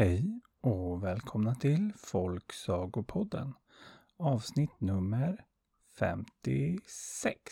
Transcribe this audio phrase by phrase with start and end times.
[0.00, 3.54] Hej och välkomna till Folksagopodden
[4.16, 5.44] avsnitt nummer
[5.98, 7.42] 56.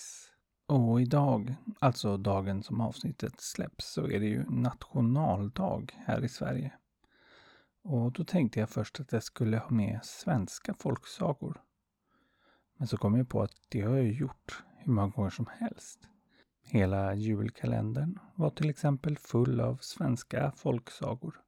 [0.66, 6.72] Och idag, alltså dagen som avsnittet släpps, så är det ju nationaldag här i Sverige.
[7.82, 11.62] Och då tänkte jag först att jag skulle ha med svenska folksagor.
[12.76, 16.00] Men så kom jag på att det har jag gjort hur många gånger som helst.
[16.62, 21.42] Hela julkalendern var till exempel full av svenska folksagor.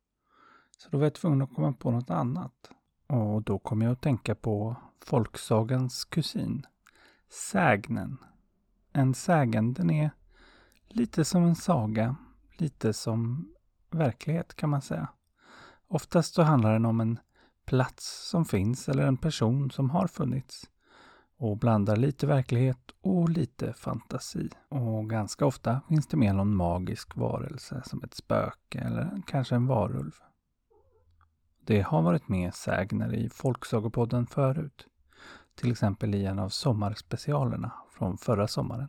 [0.83, 2.71] Så då var jag tvungen att komma på något annat.
[3.07, 6.67] Och då kom jag att tänka på folksagans kusin,
[7.29, 8.17] sägnen.
[8.93, 10.11] En sägen, den är
[10.89, 12.17] lite som en saga,
[12.57, 13.49] lite som
[13.91, 15.09] verklighet kan man säga.
[15.89, 17.19] Oftast så handlar den om en
[17.65, 20.71] plats som finns eller en person som har funnits
[21.37, 24.51] och blandar lite verklighet och lite fantasi.
[24.69, 29.67] Och ganska ofta finns det med någon magisk varelse som ett spöke eller kanske en
[29.67, 30.13] varulv.
[31.65, 34.87] Det har varit med sägner i Folksagopodden förut.
[35.55, 38.89] Till exempel i en av sommarspecialerna från förra sommaren.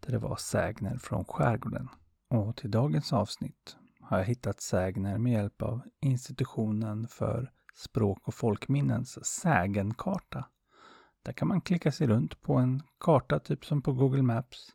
[0.00, 1.88] Där det var sägner från skärgården.
[2.28, 8.34] Och till dagens avsnitt har jag hittat sägner med hjälp av institutionen för språk och
[8.34, 10.44] folkminnens sägenkarta.
[11.22, 14.68] Där kan man klicka sig runt på en karta, typ som på Google Maps.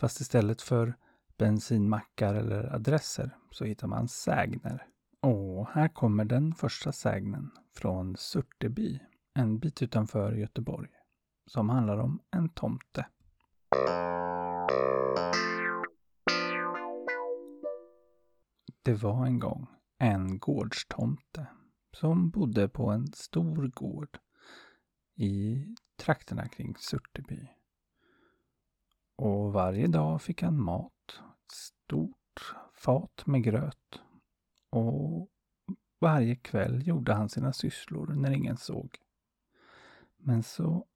[0.00, 0.96] Fast istället för
[1.38, 4.86] bensinmackar eller adresser så hittar man sägner.
[5.26, 9.00] Och här kommer den första sägnen från Surteby,
[9.34, 10.88] en bit utanför Göteborg,
[11.46, 13.06] som handlar om en tomte.
[18.82, 19.66] Det var en gång
[19.98, 21.46] en gårdstomte
[21.92, 24.18] som bodde på en stor gård
[25.16, 25.66] i
[25.96, 27.48] trakterna kring Surteby.
[29.16, 34.02] Och varje dag fick han mat, ett stort fat med gröt
[34.76, 35.28] och
[36.00, 38.98] varje kväll gjorde han sina sysslor när ingen såg.
[40.16, 40.86] Men så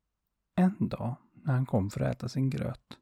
[0.55, 2.99] en dag när han kom för att äta sin gröt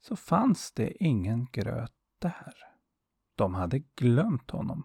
[0.00, 2.54] så fanns det ingen gröt där.
[3.34, 4.84] De hade glömt honom,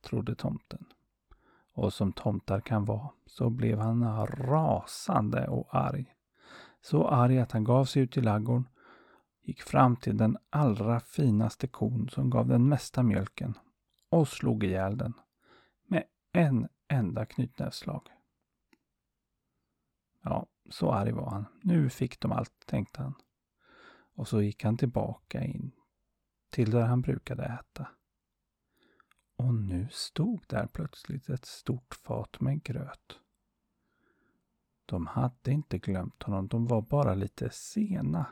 [0.00, 0.84] trodde tomten.
[1.74, 6.14] Och som tomtar kan vara så blev han rasande och arg.
[6.80, 8.68] Så arg att han gav sig ut i laggården,
[9.42, 13.54] gick fram till den allra finaste kon som gav den mesta mjölken
[14.12, 15.14] och slog ihjäl den
[15.84, 18.08] med en enda knytnävsslag.
[20.22, 21.46] Ja, så arg var han.
[21.62, 23.14] Nu fick de allt, tänkte han.
[24.14, 25.72] Och så gick han tillbaka in
[26.50, 27.88] till där han brukade äta.
[29.36, 33.20] Och nu stod där plötsligt ett stort fat med gröt.
[34.86, 38.26] De hade inte glömt honom, de var bara lite sena.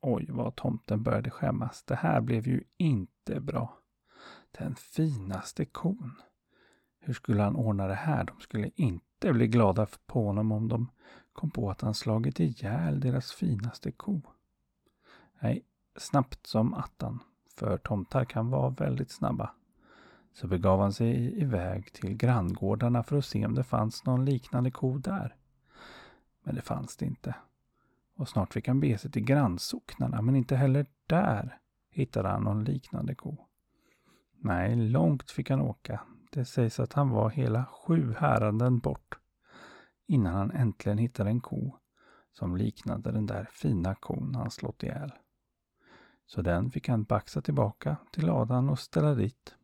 [0.00, 1.84] Oj, vad tomten började skämmas.
[1.84, 3.83] Det här blev ju inte bra.
[4.58, 6.12] Den finaste kon.
[6.98, 8.24] Hur skulle han ordna det här?
[8.24, 10.90] De skulle inte bli glada på honom om de
[11.32, 14.20] kom på att han slagit ihjäl deras finaste ko.
[15.40, 15.64] Nej,
[15.96, 17.18] snabbt som attan,
[17.54, 19.50] för tomtar kan vara väldigt snabba.
[20.32, 24.70] Så begav han sig iväg till granngårdarna för att se om det fanns någon liknande
[24.70, 25.36] ko där.
[26.42, 27.34] Men det fanns det inte.
[28.16, 31.58] Och snart fick han bege sig till grannsocknarna, men inte heller där
[31.90, 33.46] hittade han någon liknande ko.
[34.46, 36.00] Nej, långt fick han åka.
[36.30, 39.18] Det sägs att han var hela sju häraden bort
[40.06, 41.78] innan han äntligen hittade en ko
[42.32, 45.12] som liknade den där fina kon han slått ihjäl.
[46.26, 49.54] Så den fick han baxa tillbaka till ladan och ställa dit,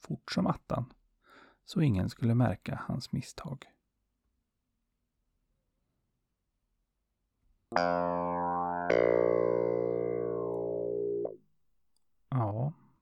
[0.00, 0.92] fort som attan,
[1.64, 3.66] så ingen skulle märka hans misstag.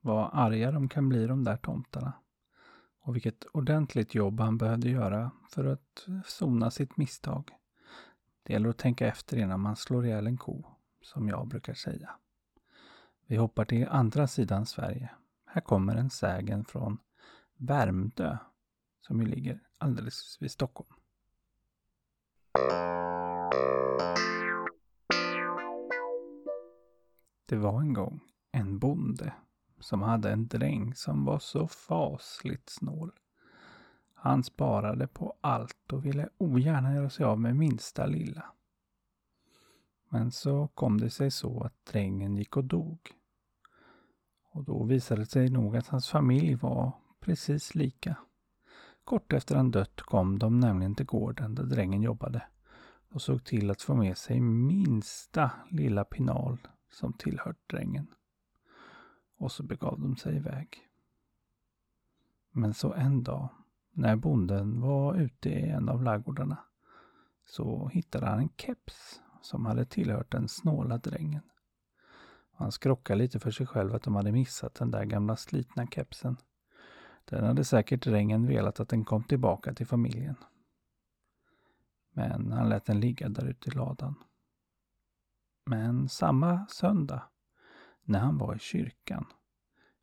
[0.00, 2.12] Vad arga de kan bli de där tomtarna.
[3.03, 7.50] Och vilket ordentligt jobb han behövde göra för att sona sitt misstag.
[8.43, 10.65] Det gäller att tänka efter innan man slår ihjäl en ko,
[11.03, 12.11] som jag brukar säga.
[13.26, 15.11] Vi hoppar till andra sidan Sverige.
[15.47, 16.99] Här kommer en sägen från
[17.56, 18.38] Värmdö,
[19.00, 20.91] som ju ligger alldeles vid Stockholm.
[27.46, 28.20] Det var en gång
[28.53, 29.35] en bonde
[29.81, 33.12] som hade en dräng som var så fasligt snål.
[34.15, 38.44] Han sparade på allt och ville ogärna göra sig av med minsta lilla.
[40.09, 42.99] Men så kom det sig så att drängen gick och dog.
[44.53, 48.17] Och då visade det sig nog att hans familj var precis lika.
[49.05, 52.43] Kort efter han dött kom de nämligen till gården där drängen jobbade
[53.12, 56.59] och såg till att få med sig minsta lilla pinal
[56.91, 58.06] som tillhört drängen
[59.40, 60.88] och så begav de sig iväg.
[62.50, 63.48] Men så en dag,
[63.92, 66.58] när bonden var ute i en av ladugårdarna,
[67.44, 71.42] så hittade han en keps som hade tillhört den snåla drängen.
[72.52, 76.36] Han skrockade lite för sig själv att de hade missat den där gamla slitna kepsen.
[77.25, 80.36] Den hade säkert drängen velat att den kom tillbaka till familjen.
[82.12, 84.14] Men han lät den ligga där ute i ladan.
[85.64, 87.30] Men samma söndag,
[88.10, 89.26] när han var i kyrkan,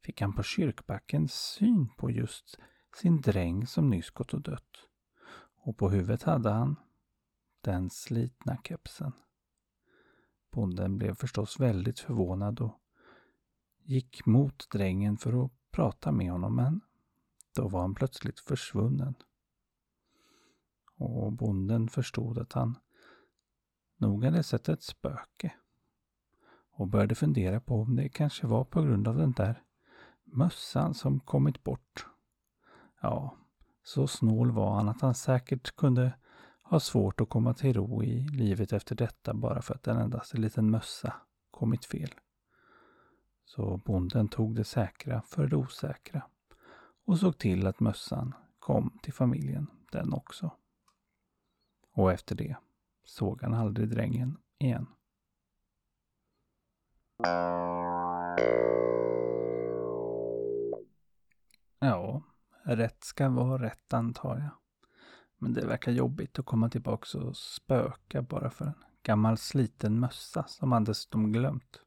[0.04, 2.58] fick han på kyrkbacken syn på just
[2.96, 4.88] sin dräng som nyss gått och dött.
[5.56, 6.76] Och på huvudet hade han
[7.62, 9.12] den slitna kepsen.
[10.52, 12.82] Bonden blev förstås väldigt förvånad och
[13.84, 16.82] gick mot drängen för att prata med honom, men
[17.56, 19.16] då var han plötsligt försvunnen.
[20.96, 22.78] Och bonden förstod att han
[23.98, 25.54] nog hade sett ett spöke
[26.78, 29.62] och började fundera på om det kanske var på grund av den där
[30.24, 32.06] mössan som kommit bort.
[33.02, 33.38] Ja,
[33.84, 36.14] så snål var han att han säkert kunde
[36.64, 40.38] ha svårt att komma till ro i livet efter detta bara för att en endaste
[40.38, 41.14] liten mössa
[41.52, 42.12] kommit fel.
[43.46, 46.22] Så bonden tog det säkra för det osäkra
[47.06, 50.52] och såg till att mössan kom till familjen den också.
[51.94, 52.56] Och efter det
[53.04, 54.88] såg han aldrig drängen igen.
[61.80, 62.24] Ja,
[62.64, 64.50] rätt ska vara rätt antar jag.
[65.38, 70.44] Men det verkar jobbigt att komma tillbaka och spöka bara för en gammal sliten mössa
[70.48, 71.82] som man dessutom glömt.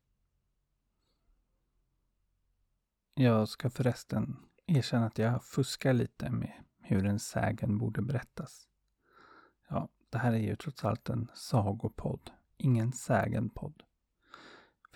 [3.14, 4.36] Jag ska förresten
[4.66, 8.68] erkänna att jag fuskar lite med hur en sägen borde berättas.
[9.68, 13.82] Ja, det här är ju trots allt en sagopodd, ingen sägenpodd.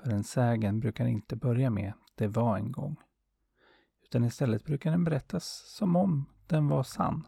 [0.05, 2.97] För en sägen brukar inte börja med ”det var en gång”.
[4.03, 7.27] Utan istället brukar den berättas som om den var sann.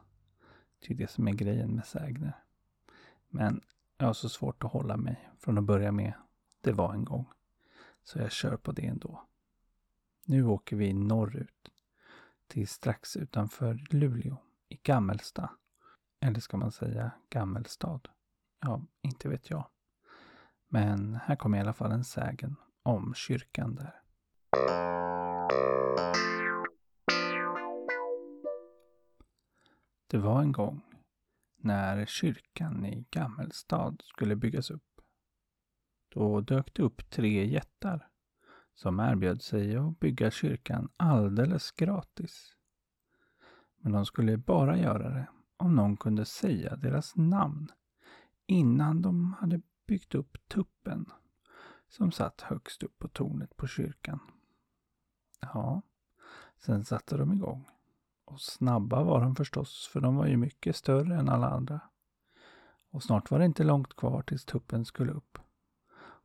[0.78, 2.44] Det är det som är grejen med sägner.
[3.28, 3.60] Men
[3.98, 6.12] jag har så svårt att hålla mig från att börja med
[6.60, 7.26] ”det var en gång”.
[8.04, 9.26] Så jag kör på det ändå.
[10.26, 11.70] Nu åker vi norrut
[12.46, 14.36] till strax utanför Luleå
[14.68, 15.50] i Gammelsta.
[16.20, 18.00] Eller ska man säga Gammelstad?
[18.60, 19.66] Ja, inte vet jag.
[20.68, 22.56] Men här kommer i alla fall en sägen
[22.86, 23.94] om kyrkan där.
[30.06, 30.82] Det var en gång
[31.56, 35.00] när kyrkan i Gammelstad skulle byggas upp.
[36.08, 38.08] Då dök det upp tre jättar
[38.74, 42.56] som erbjöd sig att bygga kyrkan alldeles gratis.
[43.76, 47.68] Men de skulle bara göra det om någon kunde säga deras namn
[48.46, 51.06] innan de hade byggt upp tuppen
[51.88, 54.20] som satt högst upp på tornet på kyrkan.
[55.40, 55.82] Ja,
[56.58, 57.64] sen satte de igång.
[58.24, 61.80] Och snabba var de förstås, för de var ju mycket större än alla andra.
[62.90, 65.38] Och snart var det inte långt kvar tills tuppen skulle upp.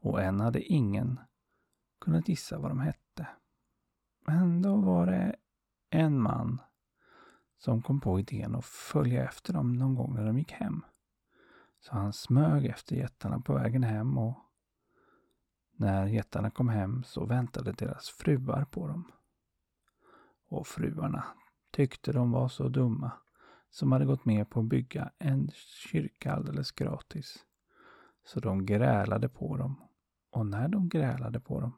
[0.04, 1.20] Och än hade ingen
[2.00, 3.28] kunnat gissa vad de hette.
[4.26, 5.36] Men då var det
[5.90, 6.62] en man
[7.58, 10.86] som kom på idén att följa efter dem någon gång när de gick hem.
[11.80, 14.38] Så han smög efter jättarna på vägen hem och
[15.82, 19.12] när jättarna kom hem så väntade deras fruar på dem.
[20.48, 21.24] Och fruarna
[21.72, 23.12] tyckte de var så dumma
[23.70, 27.46] som hade gått med på att bygga en kyrka alldeles gratis.
[28.24, 29.84] Så de grälade på dem.
[30.32, 31.74] Och när de grälade på dem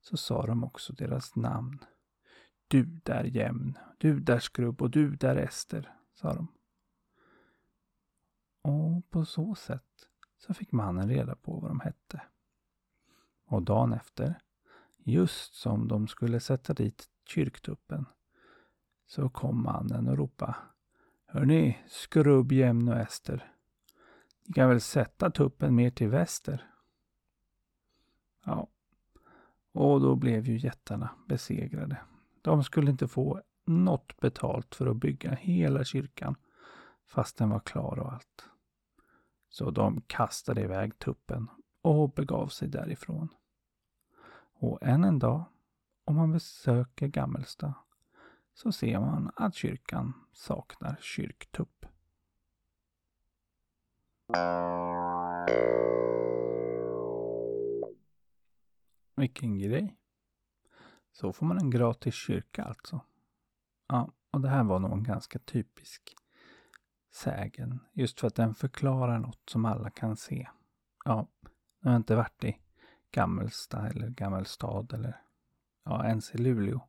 [0.00, 1.78] så sa de också deras namn.
[2.68, 6.48] Du där jämn, du där skrubb och du där Ester, sa de.
[8.62, 12.22] Och på så sätt så fick mannen reda på vad de hette.
[13.48, 14.40] Och dagen efter,
[15.04, 18.06] just som de skulle sätta dit kyrktuppen,
[19.06, 20.56] så kom mannen och ropade.
[21.26, 23.52] Hörni, skrubb, jämn och Ester.
[24.46, 26.70] Ni kan väl sätta tuppen mer till väster?
[28.44, 28.68] Ja,
[29.72, 32.00] och då blev ju jättarna besegrade.
[32.42, 36.36] De skulle inte få något betalt för att bygga hela kyrkan
[37.06, 38.48] fast den var klar och allt.
[39.48, 41.48] Så de kastade iväg tuppen
[41.88, 43.28] och begav sig därifrån.
[44.52, 45.44] Och än en dag,
[46.04, 47.74] om man besöker Gammelsta,
[48.54, 51.86] så ser man att kyrkan saknar kyrktupp.
[59.16, 59.96] Vilken grej.
[61.12, 63.00] Så får man en gratis kyrka alltså.
[63.86, 66.14] Ja, och det här var nog en ganska typisk
[67.10, 67.80] sägen.
[67.92, 70.48] Just för att den förklarar något som alla kan se.
[71.04, 71.26] Ja,
[71.80, 72.56] jag har inte varit i
[73.10, 75.20] Gammelsta eller Gammelstad eller
[75.84, 76.80] ja, ens i Luleå.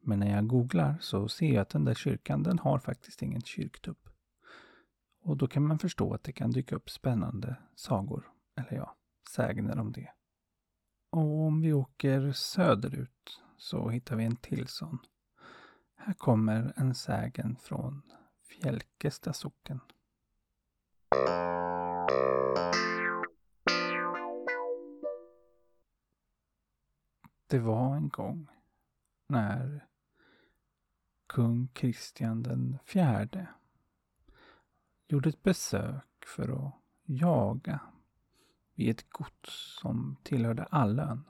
[0.00, 3.42] Men när jag googlar så ser jag att den där kyrkan, den har faktiskt ingen
[3.42, 4.08] kyrktupp.
[5.22, 8.96] Och då kan man förstå att det kan dyka upp spännande sagor, eller ja,
[9.30, 10.08] sägner om det.
[11.10, 14.98] Och om vi åker söderut så hittar vi en till sån.
[15.96, 18.02] Här kommer en sägen från
[18.48, 19.80] Fjälkesta socken.
[27.52, 28.48] Det var en gång
[29.26, 29.86] när
[31.26, 33.48] kung Kristian den fjärde
[35.08, 37.80] gjorde ett besök för att jaga
[38.74, 41.24] vid ett gods som tillhörde Allön.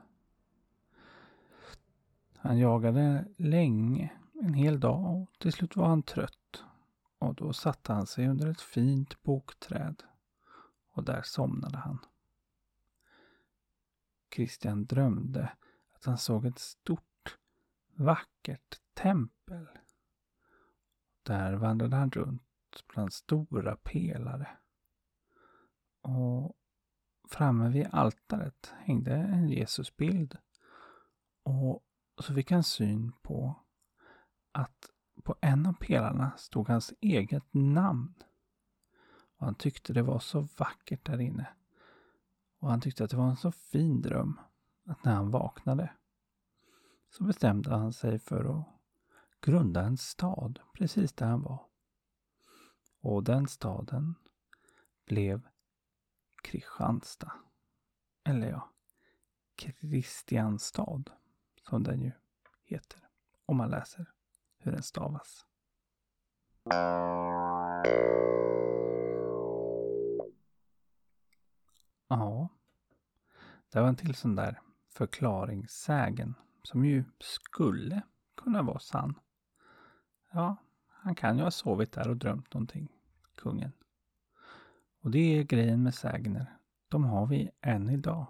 [2.36, 6.64] Han jagade länge, en hel dag och till slut var han trött.
[7.18, 10.02] Och då satte han sig under ett fint bokträd
[10.92, 11.98] och där somnade han.
[14.28, 15.52] Kristian drömde
[16.02, 17.38] att han såg ett stort,
[17.94, 19.68] vackert tempel.
[21.22, 22.42] Där vandrade han runt
[22.88, 24.48] bland stora pelare.
[26.00, 26.56] Och
[27.28, 30.38] framme vid altaret hängde en Jesusbild.
[31.42, 31.84] Och
[32.18, 33.54] så fick han syn på
[34.52, 34.90] att
[35.24, 38.14] på en av pelarna stod hans eget namn.
[39.36, 41.48] Och han tyckte det var så vackert där inne.
[42.58, 44.40] Och han tyckte att det var en så fin dröm
[44.92, 45.92] att när han vaknade
[47.08, 48.66] så bestämde han sig för att
[49.40, 51.66] grunda en stad precis där han var.
[53.00, 54.14] Och den staden
[55.06, 55.48] blev
[56.42, 57.32] Kristianstad.
[58.24, 58.70] Eller ja,
[59.56, 61.04] Kristianstad
[61.62, 62.12] som den ju
[62.64, 63.08] heter
[63.46, 64.12] om man läser
[64.58, 65.46] hur den stavas.
[72.08, 72.48] Ja,
[73.68, 74.60] det var en till sån där
[74.94, 78.02] förklaringssägen som ju skulle
[78.36, 79.14] kunna vara sann.
[80.32, 80.56] Ja,
[80.88, 82.88] han kan ju ha sovit där och drömt någonting,
[83.34, 83.72] kungen.
[85.00, 86.56] Och det är grejen med sägner.
[86.88, 88.26] De har vi än idag.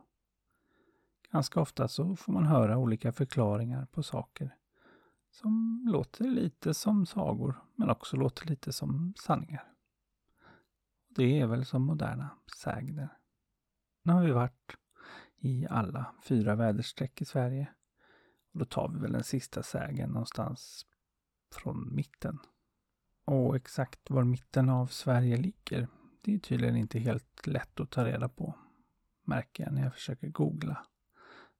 [1.32, 4.56] Ganska ofta så får man höra olika förklaringar på saker
[5.30, 9.72] som låter lite som sagor men också låter lite som sanningar.
[11.08, 12.30] Det är väl som moderna
[12.62, 13.08] sägner.
[14.02, 14.76] Nu har vi varit
[15.42, 17.68] i alla fyra väderstreck i Sverige.
[18.52, 20.86] Och då tar vi väl den sista sägen någonstans
[21.54, 22.38] från mitten.
[23.24, 25.88] Och exakt var mitten av Sverige ligger,
[26.24, 28.54] det är tydligen inte helt lätt att ta reda på.
[29.24, 30.86] Märker jag när jag försöker googla.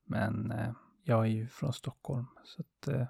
[0.05, 0.73] Men eh,
[1.03, 3.07] jag är ju från Stockholm så att eh,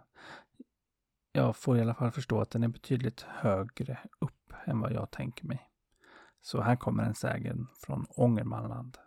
[1.32, 5.10] jag får i alla fall förstå att den är betydligt högre upp än vad jag
[5.10, 5.68] tänker mig.
[6.40, 8.98] Så här kommer en sägen från Ångermanland.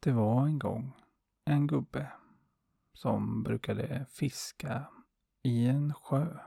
[0.00, 0.92] Det var en gång
[1.44, 2.12] en gubbe
[2.92, 4.88] som brukade fiska
[5.42, 6.38] i en sjö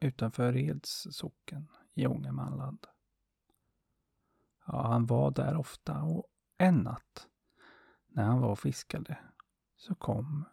[0.00, 2.86] utanför Eds socken i Ångermanland.
[4.66, 6.26] Ja, han var där ofta och
[6.58, 7.28] en natt
[8.06, 9.18] när han var och fiskade
[9.76, 10.44] så kom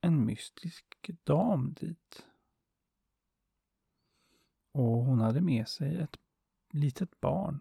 [0.00, 2.29] en mystisk dam dit.
[4.72, 6.16] Och hon hade med sig ett
[6.70, 7.60] litet barn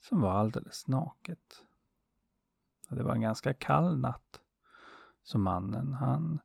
[0.00, 1.64] som var alldeles naket.
[2.88, 4.40] Det var en ganska kall natt.
[5.22, 6.40] Så mannen han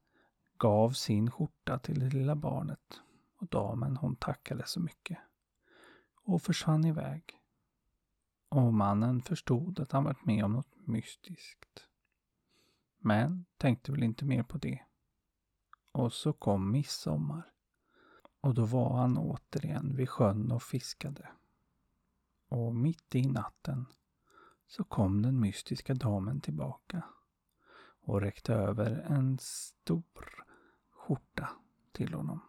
[0.58, 3.02] gav sin skjorta till det lilla barnet
[3.38, 5.18] och damen hon tackade så mycket
[6.26, 7.42] och försvann iväg.
[8.50, 11.88] Och mannen förstod att han varit med om något mystiskt.
[12.98, 14.80] Men tänkte väl inte mer på det.
[15.92, 17.52] Och så kom midsommar.
[18.46, 21.30] Och då var han återigen vid sjön och fiskade.
[22.50, 23.86] Och mitt i natten
[24.68, 27.04] så kom den mystiska damen tillbaka
[28.02, 30.46] och räckte över en stor
[30.90, 31.50] skjorta
[31.92, 32.42] till honom.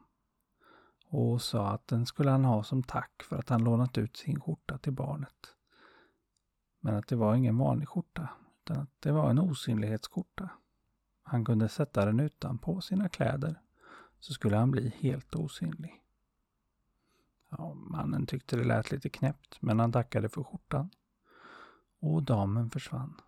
[1.08, 4.40] Och sa att den skulle han ha som tack för att han lånat ut sin
[4.40, 5.54] skjorta till barnet.
[6.80, 8.28] Men att det var ingen vanlig skjorta,
[8.60, 10.48] utan att det var en osynlighetsskjorta.
[11.22, 13.60] Han kunde sätta den utanpå sina kläder
[14.20, 16.02] så skulle han bli helt osynlig.
[17.50, 20.90] Ja, mannen tyckte det lät lite knäppt, men han tackade för skjortan.
[22.00, 23.20] Och damen försvann.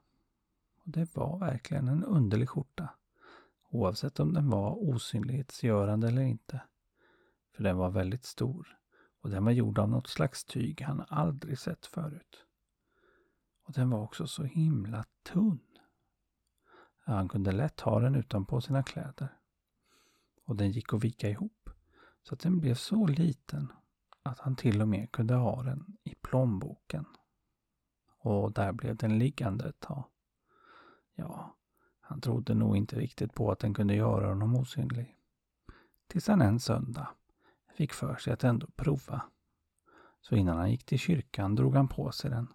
[0.83, 2.89] Och det var verkligen en underlig skjorta.
[3.71, 6.61] Oavsett om den var osynlighetsgörande eller inte.
[7.53, 8.79] För den var väldigt stor.
[9.21, 12.45] Och den var gjord av något slags tyg han aldrig sett förut.
[13.65, 15.61] Och den var också så himla tunn.
[17.05, 19.38] Han kunde lätt ha den utanpå sina kläder.
[20.49, 21.71] Och den gick att vika ihop.
[22.23, 23.73] Så att den blev så liten
[24.23, 27.05] att han till och med kunde ha den i plånboken.
[28.19, 30.05] Och där blev den liggande ett tag.
[31.15, 31.57] Ja,
[32.01, 35.17] han trodde nog inte riktigt på att den kunde göra honom osynlig.
[36.07, 37.09] Tills han en söndag
[37.75, 39.23] fick för sig att ändå prova.
[40.21, 42.53] Så innan han gick till kyrkan drog han på sig den.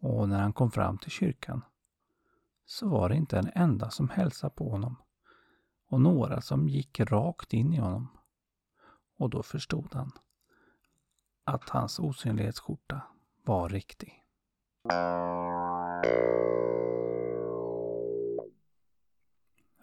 [0.00, 1.64] Och när han kom fram till kyrkan
[2.66, 4.96] så var det inte en enda som hälsade på honom
[5.94, 8.08] och några som gick rakt in i honom.
[9.16, 10.12] Och då förstod han
[11.44, 13.02] att hans osynlighetsskjorta
[13.44, 14.24] var riktig.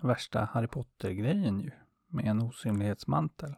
[0.02, 1.72] Värsta Harry Potter-grejen ju,
[2.08, 3.56] med en osynlighetsmantel.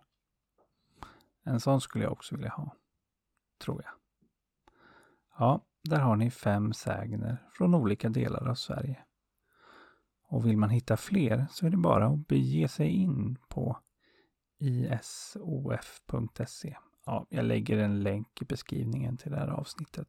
[1.44, 2.76] En sån skulle jag också vilja ha.
[3.58, 3.94] Tror jag.
[5.38, 9.06] Ja, där har ni fem sägner från olika delar av Sverige.
[10.34, 13.78] Och vill man hitta fler så är det bara att bege sig in på
[14.60, 15.48] isof.se.
[17.06, 20.08] Ja, jag lägger en länk i beskrivningen till det här avsnittet.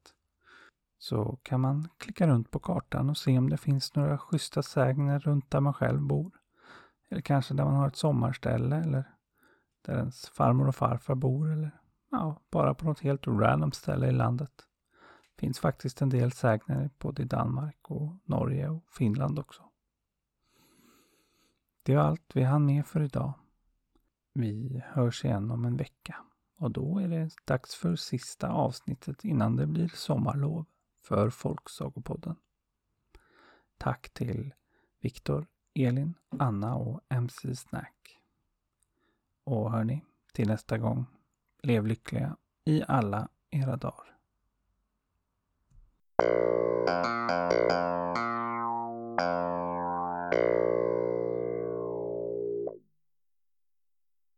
[0.99, 5.19] Så kan man klicka runt på kartan och se om det finns några schyssta sägner
[5.19, 6.33] runt där man själv bor.
[7.09, 9.05] Eller kanske där man har ett sommarställe eller
[9.83, 11.71] där ens farmor och farfar bor eller
[12.11, 14.53] ja, bara på något helt random ställe i landet.
[15.37, 19.64] Det finns faktiskt en del sägner både i Danmark och Norge och Finland också.
[21.87, 23.33] Det var allt vi hann med för idag.
[24.33, 26.17] Vi hörs igen om en vecka
[26.57, 30.65] och då är det dags för sista avsnittet innan det blir sommarlov
[31.03, 32.37] för Folksagopodden.
[33.79, 34.55] Tack till
[35.01, 38.21] Viktor, Elin, Anna och MC Snack.
[39.45, 41.07] Och hörni, till nästa gång,
[41.63, 44.15] lev lyckliga i alla era dagar.